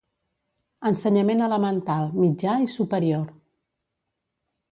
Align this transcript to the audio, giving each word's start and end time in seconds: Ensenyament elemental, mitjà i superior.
Ensenyament 0.89 1.43
elemental, 1.47 2.09
mitjà 2.23 2.57
i 2.65 2.71
superior. 2.79 3.31